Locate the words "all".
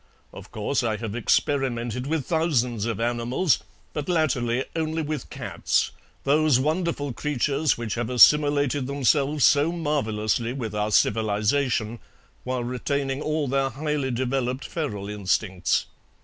13.21-13.47